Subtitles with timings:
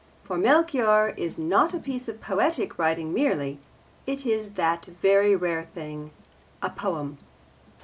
[0.23, 3.59] For Melchior is not a piece of poetic writing merely;
[4.07, 6.09] it is that very rare thing,
[6.59, 7.19] a poem.